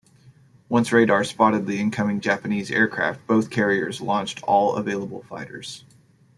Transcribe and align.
Once 0.67 0.91
radar 0.91 1.23
spotted 1.23 1.67
the 1.67 1.79
incoming 1.79 2.21
Japanese 2.21 2.71
aircraft, 2.71 3.27
both 3.27 3.51
carriers 3.51 4.01
launched 4.01 4.41
all 4.41 4.75
available 4.75 5.21
fighters. 5.21 5.83